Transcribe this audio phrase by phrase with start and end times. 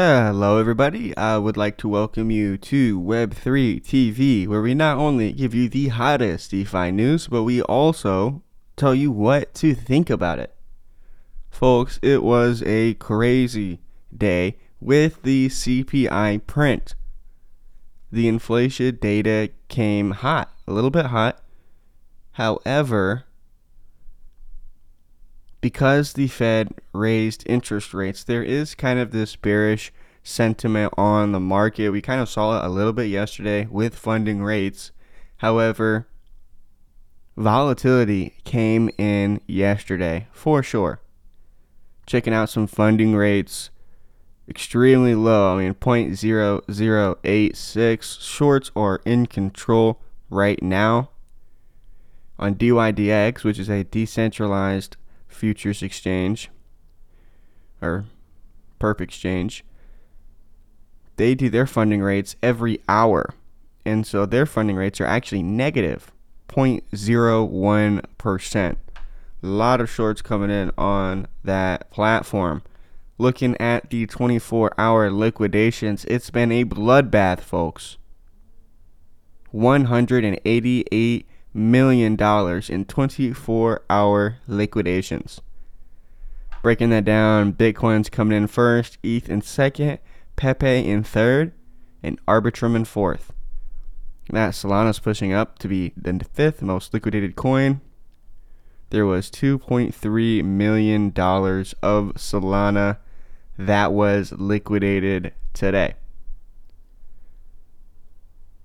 [0.00, 1.12] Hello, everybody.
[1.16, 5.68] I would like to welcome you to Web3 TV, where we not only give you
[5.68, 8.44] the hottest DeFi news, but we also
[8.76, 10.54] tell you what to think about it.
[11.50, 13.80] Folks, it was a crazy
[14.16, 16.94] day with the CPI print.
[18.12, 21.42] The inflation data came hot, a little bit hot.
[22.34, 23.24] However,
[25.68, 31.40] because the Fed raised interest rates, there is kind of this bearish sentiment on the
[31.40, 31.90] market.
[31.90, 34.92] We kind of saw it a little bit yesterday with funding rates.
[35.36, 36.08] However,
[37.36, 41.02] volatility came in yesterday for sure.
[42.06, 43.68] Checking out some funding rates,
[44.48, 45.54] extremely low.
[45.54, 51.10] I mean, 0.0086 shorts are in control right now.
[52.38, 54.96] On DYDX, which is a decentralized
[55.28, 56.50] futures exchange
[57.80, 58.04] or
[58.80, 59.64] perp exchange
[61.18, 63.34] they do their funding rates every hour.
[63.84, 66.12] And so their funding rates are actually negative
[66.48, 68.76] 0.01%
[69.40, 72.60] a lot of shorts coming in on that platform.
[73.18, 77.98] Looking at the 24 hour liquidations it's been a bloodbath folks.
[79.50, 85.40] 188 million dollars in 24 hour liquidations.
[86.62, 89.98] Breaking that down, Bitcoin's coming in first, ETH in second,
[90.36, 91.52] Pepe in third,
[92.02, 93.32] and Arbitrum in fourth.
[94.30, 97.80] That Solana's pushing up to be the fifth most liquidated coin.
[98.90, 102.98] There was 2.3 million dollars of Solana
[103.58, 105.94] that was liquidated today.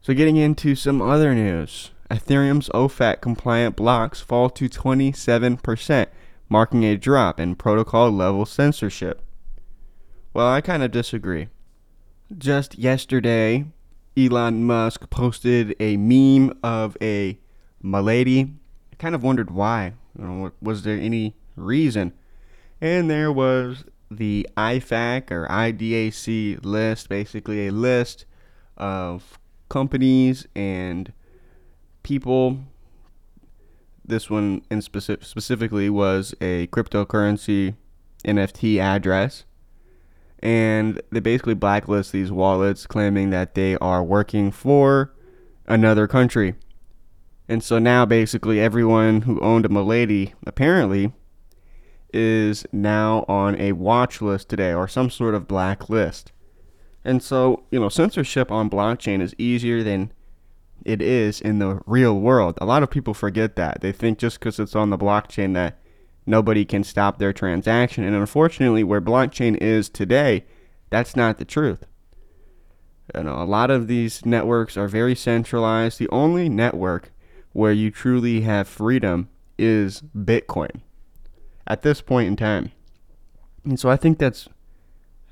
[0.00, 1.90] So getting into some other news.
[2.10, 6.06] Ethereum's OFAC compliant blocks fall to 27%,
[6.48, 9.22] marking a drop in protocol level censorship.
[10.32, 11.48] Well, I kind of disagree.
[12.36, 13.66] Just yesterday,
[14.16, 17.38] Elon Musk posted a meme of a
[17.82, 18.52] milady.
[18.92, 19.94] I kind of wondered why.
[20.18, 22.12] You know, was there any reason?
[22.80, 28.26] And there was the IFAC or IDAC list, basically a list
[28.76, 29.38] of
[29.68, 31.12] companies and
[32.06, 32.60] people.
[34.04, 37.74] This one in specific specifically was a cryptocurrency
[38.24, 39.44] NFT address.
[40.38, 45.12] And they basically blacklist these wallets claiming that they are working for
[45.66, 46.54] another country.
[47.48, 51.12] And so now basically everyone who owned a Milady apparently
[52.14, 56.30] is now on a watch list today or some sort of blacklist.
[57.04, 60.12] And so, you know, censorship on blockchain is easier than
[60.84, 62.58] it is in the real world.
[62.60, 63.80] A lot of people forget that.
[63.80, 65.78] They think just because it's on the blockchain that
[66.26, 68.04] nobody can stop their transaction.
[68.04, 70.44] And unfortunately, where blockchain is today,
[70.90, 71.84] that's not the truth.
[73.14, 75.98] You know, a lot of these networks are very centralized.
[75.98, 77.12] The only network
[77.52, 80.80] where you truly have freedom is Bitcoin
[81.66, 82.72] at this point in time.
[83.64, 84.48] And so I think that's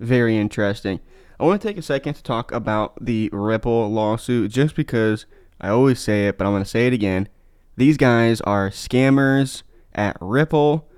[0.00, 1.00] very interesting.
[1.40, 5.26] I want to take a second to talk about the Ripple lawsuit just because
[5.60, 7.28] I always say it, but I'm going to say it again.
[7.76, 9.62] These guys are scammers
[9.94, 10.88] at Ripple.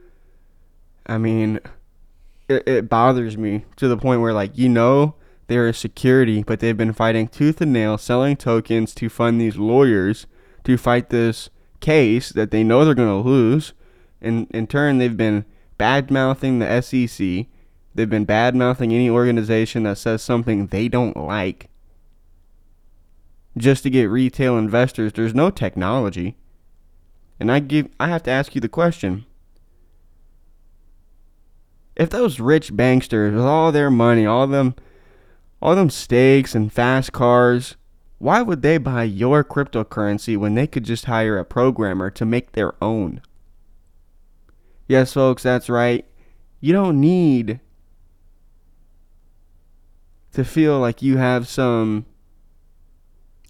[1.07, 1.61] I mean,
[2.49, 5.15] it, it bothers me to the point where, like, you know,
[5.49, 9.57] they're a security, but they've been fighting tooth and nail, selling tokens to fund these
[9.57, 10.27] lawyers
[10.65, 13.75] to fight this case that they know they're going to lose.
[14.23, 15.45] And in turn, they've been
[15.77, 17.47] bad mouthing the SEC.
[17.95, 21.69] They've been bad mouthing any organization that says something they don't like
[23.57, 25.13] just to get retail investors.
[25.13, 26.37] There's no technology.
[27.39, 29.27] And I give I have to ask you the question.
[31.97, 34.75] If those rich banksters with all their money, all them
[35.61, 37.77] all them stakes and fast cars,
[38.19, 42.53] why would they buy your cryptocurrency when they could just hire a programmer to make
[42.53, 43.21] their own?
[44.87, 46.05] Yes, folks, that's right.
[46.61, 47.61] You don't need
[50.43, 52.07] to feel like you have some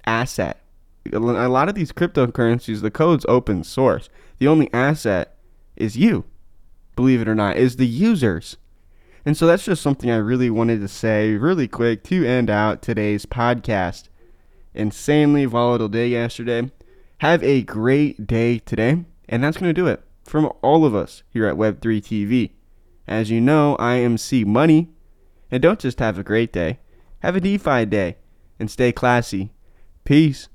[0.07, 0.61] asset.
[1.13, 4.09] A lot of these cryptocurrencies, the code's open source.
[4.39, 5.37] The only asset
[5.77, 6.25] is you,
[6.97, 8.57] believe it or not, is the users.
[9.25, 12.83] And so that's just something I really wanted to say really quick to end out
[12.83, 14.09] today's podcast.
[14.75, 16.71] Insanely volatile day yesterday.
[17.19, 19.05] Have a great day today.
[19.29, 22.51] And that's going to do it from all of us here at Web3 TV.
[23.07, 24.89] As you know, I am C Money.
[25.51, 26.79] And don't just have a great day,
[27.21, 28.17] have a DeFi day
[28.59, 29.53] and stay classy.
[30.05, 30.49] Peace.